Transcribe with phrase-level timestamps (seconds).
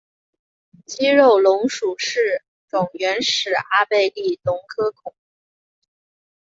[0.87, 5.15] 肌肉龙属是种原始阿贝力龙科恐龙。